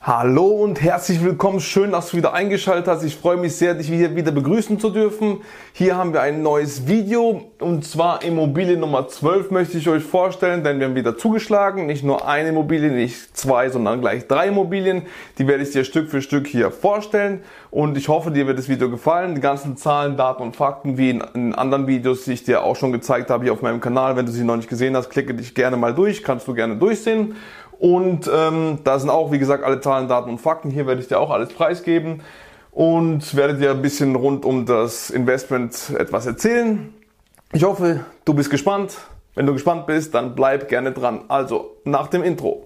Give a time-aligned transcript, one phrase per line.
[0.00, 1.58] Hallo und herzlich willkommen.
[1.58, 3.02] Schön, dass du wieder eingeschaltet hast.
[3.02, 5.38] Ich freue mich sehr, dich hier wieder begrüßen zu dürfen.
[5.72, 10.62] Hier haben wir ein neues Video und zwar Immobilie Nummer 12 möchte ich euch vorstellen,
[10.62, 11.86] denn wir haben wieder zugeschlagen.
[11.86, 15.02] Nicht nur eine Immobilie, nicht zwei, sondern gleich drei Immobilien.
[15.36, 17.42] Die werde ich dir Stück für Stück hier vorstellen
[17.72, 19.34] und ich hoffe, dir wird das Video gefallen.
[19.34, 22.92] Die ganzen Zahlen, Daten und Fakten, wie in, anderen Videos, die ich dir auch schon
[22.92, 24.14] gezeigt habe hier auf meinem Kanal.
[24.14, 26.76] Wenn du sie noch nicht gesehen hast, klicke dich gerne mal durch, kannst du gerne
[26.76, 27.34] durchsehen.
[27.78, 30.70] Und ähm, da sind auch, wie gesagt, alle Zahlen, Daten und Fakten.
[30.70, 32.22] Hier werde ich dir auch alles preisgeben
[32.72, 36.92] und werde dir ein bisschen rund um das Investment etwas erzählen.
[37.52, 38.96] Ich hoffe, du bist gespannt.
[39.34, 41.20] Wenn du gespannt bist, dann bleib gerne dran.
[41.28, 42.64] Also, nach dem Intro.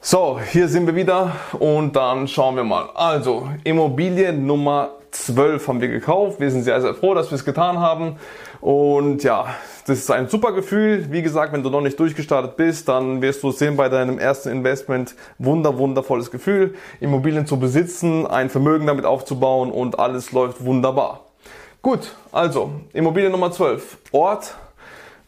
[0.00, 2.88] So, hier sind wir wieder und dann schauen wir mal.
[2.94, 6.40] Also, Immobilie Nummer 12 haben wir gekauft.
[6.40, 8.16] Wir sind sehr, sehr froh, dass wir es getan haben.
[8.60, 9.46] Und ja,
[9.86, 11.06] das ist ein super Gefühl.
[11.10, 14.50] Wie gesagt, wenn du noch nicht durchgestartet bist, dann wirst du sehen bei deinem ersten
[14.50, 15.14] Investment.
[15.38, 21.26] Wunder, wundervolles Gefühl, Immobilien zu besitzen, ein Vermögen damit aufzubauen und alles läuft wunderbar.
[21.82, 23.98] Gut, also Immobilie Nummer 12.
[24.12, 24.56] Ort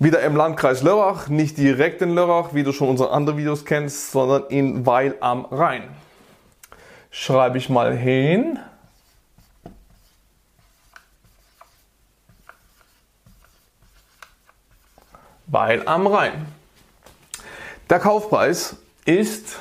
[0.01, 4.13] wieder im Landkreis Lörrach, nicht direkt in Lörrach, wie du schon unsere anderen Videos kennst,
[4.13, 5.85] sondern in Weil am Rhein.
[7.11, 8.59] Schreibe ich mal hin.
[15.51, 16.47] Weil am Rhein.
[17.89, 19.59] Der Kaufpreis ist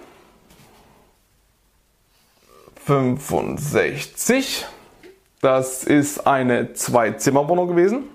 [2.84, 4.66] 65.
[5.40, 8.10] Das ist eine Zwei-Zimmer-Wohnung gewesen.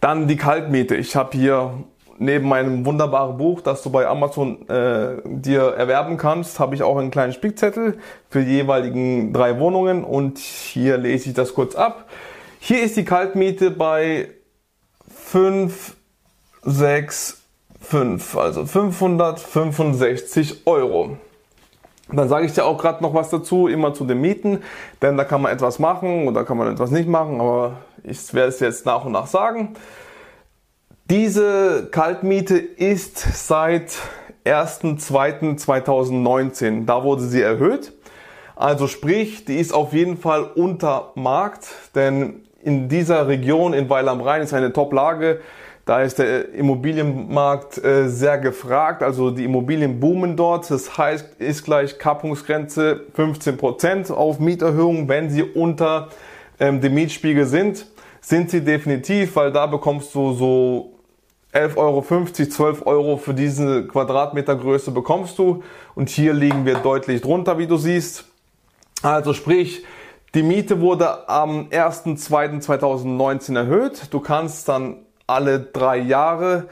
[0.00, 0.96] Dann die Kaltmiete.
[0.96, 1.84] Ich habe hier
[2.18, 6.96] neben meinem wunderbaren Buch, das du bei Amazon äh, dir erwerben kannst, habe ich auch
[6.96, 12.08] einen kleinen Spickzettel für die jeweiligen drei Wohnungen und hier lese ich das kurz ab.
[12.60, 14.28] Hier ist die Kaltmiete bei
[15.08, 15.96] 5,
[16.62, 17.42] 6,
[17.80, 21.16] 5, also 565 Euro.
[22.10, 24.62] Dann sage ich dir auch gerade noch was dazu, immer zu den Mieten,
[25.02, 28.48] denn da kann man etwas machen oder kann man etwas nicht machen, aber ich werde
[28.48, 29.74] es jetzt nach und nach sagen.
[31.10, 33.96] Diese Kaltmiete ist seit
[34.44, 36.84] 1.2.2019.
[36.84, 37.94] Da wurde sie erhöht.
[38.56, 44.06] Also sprich, die ist auf jeden Fall unter Markt, denn in dieser Region in Weil
[44.06, 45.40] am Rhein ist eine Top-Lage.
[45.86, 50.70] Da ist der Immobilienmarkt äh, sehr gefragt, also die Immobilien boomen dort.
[50.70, 56.10] Das heißt, ist gleich Kappungsgrenze 15% auf Mieterhöhungen, wenn sie unter
[56.60, 57.86] ähm, dem Mietspiegel sind.
[58.20, 60.97] Sind sie definitiv, weil da bekommst du so
[61.52, 65.62] 11,50 Euro, 12 Euro für diese Quadratmetergröße bekommst du.
[65.94, 68.24] Und hier liegen wir deutlich drunter, wie du siehst.
[69.02, 69.84] Also sprich,
[70.34, 74.08] die Miete wurde am 1.2.2019 erhöht.
[74.10, 76.68] Du kannst dann alle drei Jahre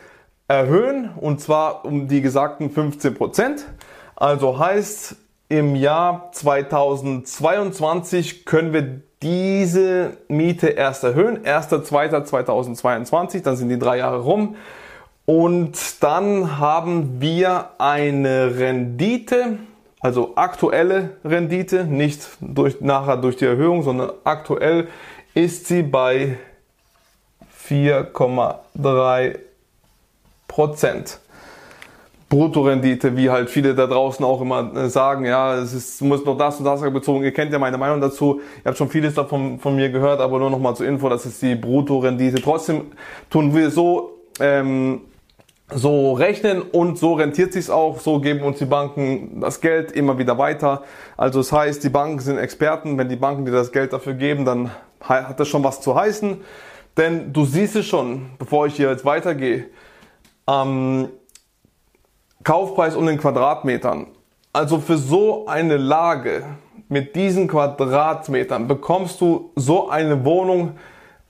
[0.49, 3.65] erhöhen und zwar um die gesagten 15 Prozent.
[4.15, 5.17] Also heißt,
[5.49, 11.39] im Jahr 2022 können wir diese Miete erst erhöhen.
[11.39, 14.55] 1.2.2022, dann sind die drei Jahre rum.
[15.25, 19.59] Und dann haben wir eine Rendite,
[19.99, 24.87] also aktuelle Rendite, nicht durch, nachher durch die Erhöhung, sondern aktuell
[25.35, 26.39] ist sie bei
[27.69, 29.39] 4,3
[30.47, 31.19] Prozent.
[32.29, 36.37] Bruttorendite, wie halt viele da draußen auch immer äh, sagen, ja, es ist, muss noch
[36.37, 37.23] das und das bezogen.
[37.23, 38.41] Ihr kennt ja meine Meinung dazu.
[38.65, 41.25] Ihr habt schon vieles davon von mir gehört, aber nur noch mal zur Info, das
[41.25, 42.43] ist die Bruttorendite.
[42.43, 42.87] Trotzdem
[43.31, 45.03] tun wir so, ähm,
[45.73, 48.01] so rechnen und so rentiert sich's auch.
[48.01, 50.83] So geben uns die Banken das Geld immer wieder weiter.
[51.17, 52.99] Also das heißt, die Banken sind Experten.
[52.99, 56.39] Wenn die Banken dir das Geld dafür geben, dann hat das schon was zu heißen.
[56.97, 59.67] Denn du siehst es schon, bevor ich hier jetzt weitergehe.
[60.49, 61.09] Ähm,
[62.47, 64.07] Kaufpreis um den Quadratmetern.
[64.53, 66.45] Also für so eine Lage
[66.89, 70.77] mit diesen Quadratmetern bekommst du so eine Wohnung,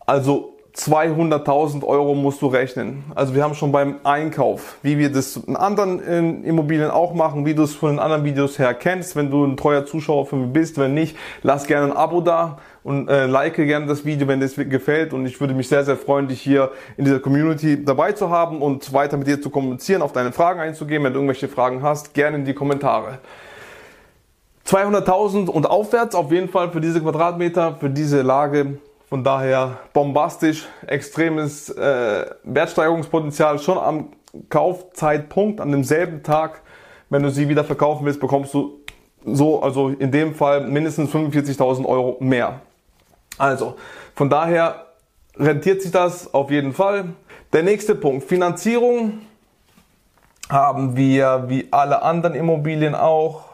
[0.01, 3.05] also 200.000 Euro musst du rechnen.
[3.15, 7.55] Also wir haben schon beim Einkauf, wie wir das in anderen Immobilien auch machen, wie
[7.55, 9.17] du es von den anderen Videos her kennst.
[9.17, 12.59] Wenn du ein treuer Zuschauer für mich bist, wenn nicht, lass gerne ein Abo da
[12.85, 15.15] und äh, like gerne das Video, wenn es gefällt.
[15.15, 18.61] Und ich würde mich sehr, sehr freuen, dich hier in dieser Community dabei zu haben
[18.61, 21.03] und weiter mit dir zu kommunizieren, auf deine Fragen einzugehen.
[21.03, 23.19] Wenn du irgendwelche Fragen hast, gerne in die Kommentare.
[24.67, 28.79] 200.000 und aufwärts auf jeden Fall für diese Quadratmeter, für diese Lage
[29.17, 34.11] Von daher bombastisch, extremes äh, Wertsteigerungspotenzial schon am
[34.51, 36.61] Kaufzeitpunkt, an demselben Tag.
[37.09, 38.79] Wenn du sie wieder verkaufen willst, bekommst du
[39.25, 42.61] so, also in dem Fall mindestens 45.000 Euro mehr.
[43.39, 43.77] Also,
[44.15, 44.85] von daher
[45.39, 47.15] rentiert sich das auf jeden Fall.
[47.55, 49.23] Der nächste Punkt, Finanzierung
[50.51, 53.45] haben wir wie alle anderen Immobilien auch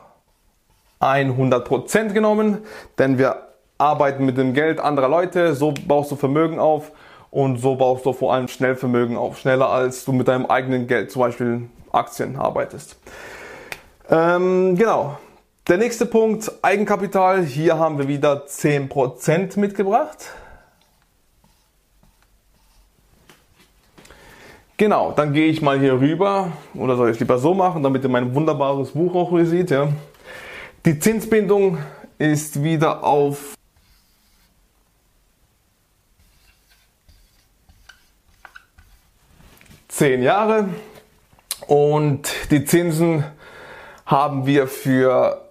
[1.01, 2.67] 100% genommen,
[2.99, 3.52] denn wir
[3.83, 6.93] arbeiten mit dem Geld anderer Leute, so baust du Vermögen auf
[7.31, 10.87] und so baust du vor allem schnell Vermögen auf, schneller als du mit deinem eigenen
[10.87, 12.97] Geld, zum Beispiel Aktien, arbeitest.
[14.09, 15.19] Ähm, genau.
[15.69, 17.45] Der nächste Punkt, Eigenkapital.
[17.45, 20.31] Hier haben wir wieder 10% mitgebracht.
[24.77, 28.09] Genau, dann gehe ich mal hier rüber, oder soll ich lieber so machen, damit ihr
[28.09, 29.71] mein wunderbares Buch auch hier seht.
[29.71, 29.89] Ja.
[30.85, 31.79] Die Zinsbindung
[32.19, 33.55] ist wieder auf
[39.93, 40.71] zehn Jahre
[41.67, 43.25] und die Zinsen
[44.07, 45.43] haben wir für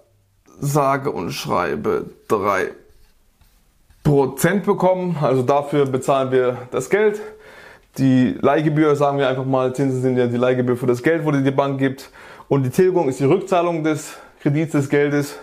[0.60, 2.72] sage und schreibe drei
[4.02, 5.16] Prozent bekommen.
[5.20, 7.20] Also dafür bezahlen wir das Geld.
[7.98, 11.30] Die Leihgebühr, sagen wir einfach mal, Zinsen sind ja die Leihgebühr für das Geld, wo
[11.30, 12.10] die Bank gibt.
[12.48, 15.38] Und die Tilgung ist die Rückzahlung des Kredits des Geldes,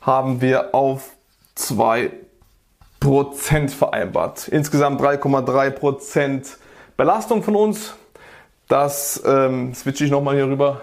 [0.00, 1.10] haben wir auf
[1.58, 2.10] 2%
[3.70, 4.46] vereinbart.
[4.46, 6.56] Insgesamt 3,3%
[6.96, 7.94] Belastung von uns.
[8.74, 10.80] Das ähm, switche ich nochmal hier rüber.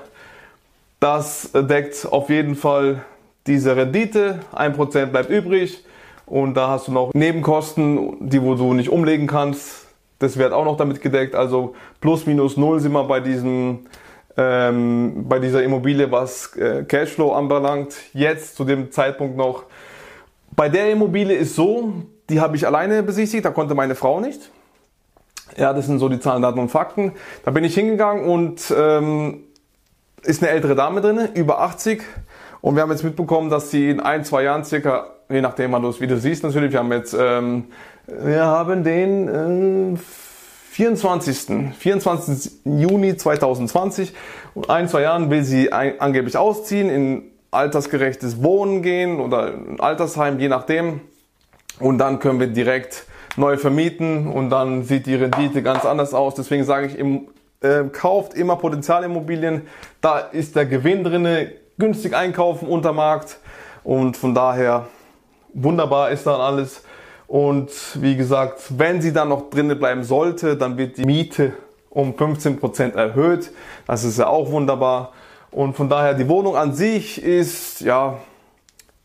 [1.01, 3.03] Das deckt auf jeden Fall
[3.47, 4.39] diese Rendite.
[4.55, 5.83] 1% bleibt übrig.
[6.25, 9.87] Und da hast du noch Nebenkosten, die wo du nicht umlegen kannst.
[10.19, 11.35] Das wird auch noch damit gedeckt.
[11.35, 13.79] Also plus minus null sind wir bei diesem
[14.37, 19.65] ähm, bei dieser Immobilie, was äh, Cashflow anbelangt, jetzt zu dem Zeitpunkt noch.
[20.55, 21.91] Bei der Immobilie ist so,
[22.29, 24.49] die habe ich alleine besichtigt, da konnte meine Frau nicht.
[25.57, 27.13] Ja, das sind so die Zahlen, Daten und Fakten.
[27.43, 29.43] Da bin ich hingegangen und ähm,
[30.23, 32.01] ist eine ältere Dame drin, über 80.
[32.61, 35.81] Und wir haben jetzt mitbekommen, dass sie in ein, zwei Jahren circa, je nachdem, wann
[35.81, 37.65] du das Video siehst natürlich, wir haben jetzt, ähm,
[38.07, 39.97] wir haben den äh,
[40.71, 41.73] 24.
[41.77, 42.51] 24.
[42.65, 44.13] Juni 2020.
[44.53, 49.79] Und ein, zwei Jahren will sie ein, angeblich ausziehen, in altersgerechtes Wohnen gehen oder ein
[49.79, 51.01] Altersheim, je nachdem.
[51.79, 53.05] Und dann können wir direkt
[53.37, 56.35] neu vermieten und dann sieht die Rendite ganz anders aus.
[56.35, 57.27] Deswegen sage ich, im,
[57.61, 59.67] äh, kauft immer Potenzialimmobilien.
[60.01, 63.37] Da ist der Gewinn drinne, günstig einkaufen unter Markt.
[63.83, 64.87] Und von daher
[65.53, 66.83] wunderbar ist dann alles.
[67.27, 71.53] Und wie gesagt, wenn sie dann noch drinnen bleiben sollte, dann wird die Miete
[71.89, 73.51] um 15% erhöht.
[73.87, 75.13] Das ist ja auch wunderbar.
[75.51, 78.17] Und von daher, die Wohnung an sich ist, ja,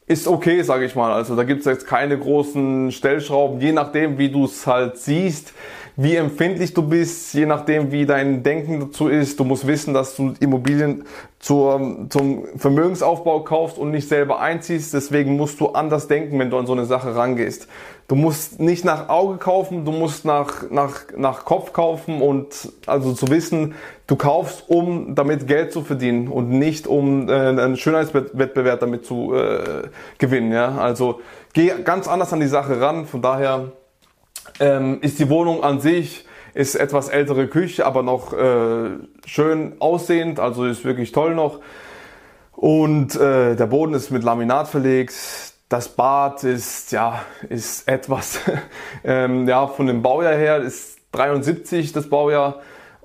[0.07, 1.13] ist okay, sage ich mal.
[1.13, 5.53] Also da gibt es jetzt keine großen Stellschrauben, je nachdem, wie du es halt siehst
[5.97, 9.41] wie empfindlich du bist, je nachdem, wie dein Denken dazu ist.
[9.41, 11.05] Du musst wissen, dass du Immobilien
[11.47, 14.93] zur, zum Vermögensaufbau kaufst und nicht selber einziehst.
[14.93, 17.69] Deswegen musst du anders denken, wenn du an so eine Sache rangehst.
[18.09, 23.13] Du musst nicht nach Auge kaufen, du musst nach, nach, nach Kopf kaufen und also
[23.13, 23.77] zu wissen,
[24.09, 29.33] du kaufst, um damit Geld zu verdienen und nicht um äh, einen Schönheitswettbewerb damit zu
[29.33, 29.83] äh,
[30.19, 30.51] gewinnen.
[30.51, 30.77] Ja?
[30.79, 31.21] Also
[31.53, 33.07] geh ganz anders an die Sache ran.
[33.07, 33.71] Von daher
[34.59, 36.25] ähm, ist die Wohnung an sich
[36.57, 38.89] ist etwas ältere Küche, aber noch äh,
[39.27, 41.61] schön aussehend, also ist wirklich toll noch.
[42.53, 45.15] Und äh, der Boden ist mit Laminat verlegt.
[45.69, 48.41] Das Bad ist ja ist etwas
[49.05, 52.61] ähm, ja von dem Baujahr her ist 73 das Baujahr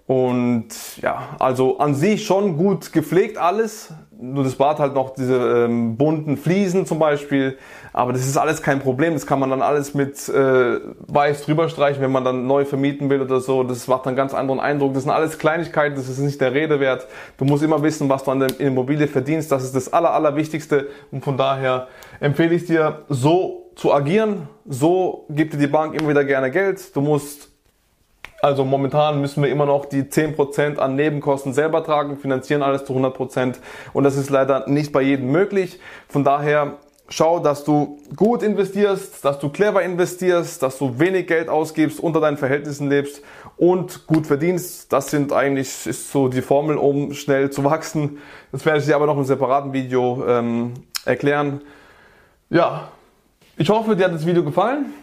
[0.06, 0.70] und
[1.02, 5.98] ja also an sich schon gut gepflegt alles nur das Bad halt noch diese ähm,
[5.98, 7.58] bunten Fliesen zum Beispiel.
[7.92, 9.14] Aber das ist alles kein Problem.
[9.14, 13.10] Das kann man dann alles mit äh, weiß drüber streichen, wenn man dann neu vermieten
[13.10, 13.64] will oder so.
[13.64, 14.94] Das macht einen ganz anderen Eindruck.
[14.94, 17.08] Das sind alles Kleinigkeiten, das ist nicht der Rede wert.
[17.38, 19.52] Du musst immer wissen, was du an der Immobilie verdienst.
[19.52, 20.88] Das ist das Aller, Allerwichtigste.
[21.12, 21.88] Und von daher
[22.20, 24.48] empfehle ich dir, so zu agieren.
[24.66, 26.96] So gibt dir die Bank immer wieder gerne Geld.
[26.96, 27.51] Du musst
[28.42, 32.94] also momentan müssen wir immer noch die 10% an Nebenkosten selber tragen, finanzieren alles zu
[32.94, 33.56] 100%
[33.94, 35.80] und das ist leider nicht bei jedem möglich.
[36.08, 36.78] Von daher
[37.10, 42.20] schau, dass du gut investierst, dass du clever investierst, dass du wenig Geld ausgibst, unter
[42.20, 43.22] deinen Verhältnissen lebst
[43.58, 44.92] und gut verdienst.
[44.92, 48.18] Das sind eigentlich ist so die Formel, um schnell zu wachsen.
[48.52, 50.74] Das werde ich dir aber noch im separaten Video ähm,
[51.06, 51.62] erklären.
[52.50, 52.90] Ja,
[53.58, 54.94] ich hoffe, dir hat das Video gefallen.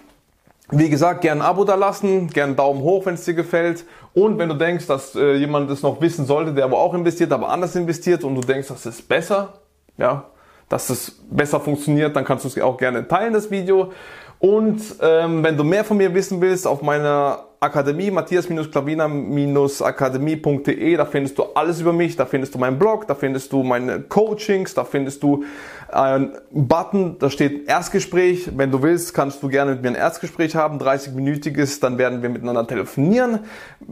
[0.71, 3.87] Wie gesagt, gerne ein Abo da lassen, gerne einen Daumen hoch, wenn es dir gefällt.
[4.13, 7.33] Und wenn du denkst, dass äh, jemand das noch wissen sollte, der aber auch investiert,
[7.33, 9.55] aber anders investiert und du denkst, das ist besser,
[9.97, 10.25] ja,
[10.69, 13.93] dass es besser funktioniert, dann kannst du es auch gerne teilen, das Video.
[14.39, 21.37] Und ähm, wenn du mehr von mir wissen willst, auf meiner Akademie, matthias-klavina-akademie.de, da findest
[21.39, 24.85] du alles über mich, da findest du meinen Blog, da findest du meine Coachings, da
[24.85, 25.43] findest du
[25.89, 28.57] einen Button, da steht Erstgespräch.
[28.57, 32.29] Wenn du willst, kannst du gerne mit mir ein Erstgespräch haben, 30-minütiges, dann werden wir
[32.29, 33.41] miteinander telefonieren.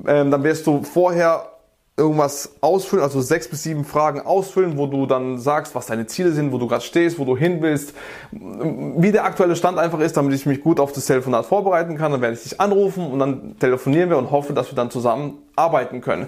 [0.06, 1.55] Ähm, dann wirst du vorher
[1.98, 6.32] irgendwas ausfüllen, also sechs bis sieben Fragen ausfüllen, wo du dann sagst, was deine Ziele
[6.32, 7.94] sind, wo du gerade stehst, wo du hin willst,
[8.32, 12.12] wie der aktuelle Stand einfach ist, damit ich mich gut auf das Telefonat vorbereiten kann.
[12.12, 15.38] Dann werde ich dich anrufen und dann telefonieren wir und hoffe, dass wir dann zusammen
[15.56, 16.26] arbeiten können.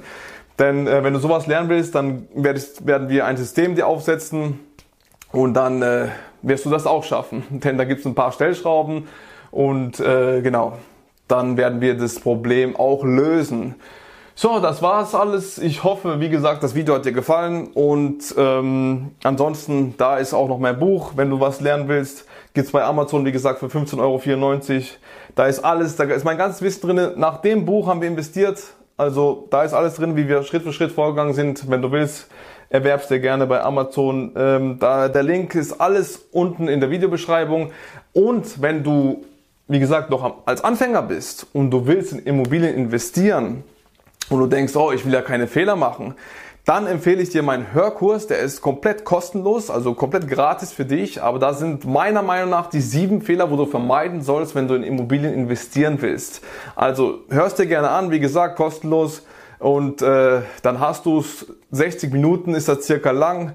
[0.58, 4.60] Denn äh, wenn du sowas lernen willst, dann werdest, werden wir ein System dir aufsetzen
[5.32, 6.06] und dann äh,
[6.40, 7.44] wirst du das auch schaffen.
[7.50, 9.06] Denn da gibt es ein paar Stellschrauben
[9.50, 10.78] und äh, genau,
[11.28, 13.74] dann werden wir das Problem auch lösen.
[14.40, 15.58] So, das war's alles.
[15.58, 20.46] Ich hoffe, wie gesagt, das Video hat dir gefallen und ähm, ansonsten, da ist auch
[20.46, 21.14] noch mein Buch.
[21.16, 24.84] Wenn du was lernen willst, gibt's bei Amazon, wie gesagt, für 15,94 Euro.
[25.34, 27.14] Da ist alles, da ist mein ganzes Wissen drin.
[27.16, 28.62] Nach dem Buch haben wir investiert.
[28.96, 31.68] Also da ist alles drin, wie wir Schritt für Schritt vorgegangen sind.
[31.68, 32.28] Wenn du willst,
[32.70, 34.34] erwerbst dir gerne bei Amazon.
[34.36, 37.72] Ähm, da, der Link ist alles unten in der Videobeschreibung.
[38.12, 39.24] Und wenn du,
[39.66, 43.64] wie gesagt, noch als Anfänger bist und du willst in Immobilien investieren,
[44.30, 46.14] und du denkst, oh, ich will ja keine Fehler machen,
[46.68, 51.22] dann empfehle ich dir meinen Hörkurs, der ist komplett kostenlos, also komplett gratis für dich,
[51.22, 54.74] aber da sind meiner Meinung nach die sieben Fehler, wo du vermeiden sollst, wenn du
[54.74, 56.42] in Immobilien investieren willst.
[56.76, 59.22] Also hörst dir gerne an, wie gesagt, kostenlos
[59.58, 63.54] und äh, dann hast du es, 60 Minuten ist das circa lang.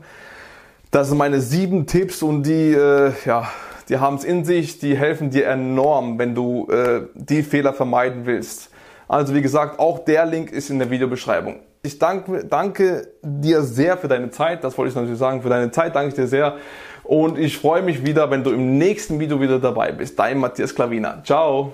[0.90, 3.48] Das sind meine sieben Tipps und die, äh, ja,
[3.90, 8.26] die haben es in sich, die helfen dir enorm, wenn du äh, die Fehler vermeiden
[8.26, 8.72] willst.
[9.08, 11.60] Also wie gesagt, auch der Link ist in der Videobeschreibung.
[11.84, 14.64] Ich danke, danke dir sehr für deine Zeit.
[14.64, 15.42] Das wollte ich natürlich sagen.
[15.42, 16.56] Für deine Zeit danke ich dir sehr.
[17.04, 20.18] Und ich freue mich wieder, wenn du im nächsten Video wieder dabei bist.
[20.18, 21.22] Dein Matthias Klavina.
[21.24, 21.74] Ciao.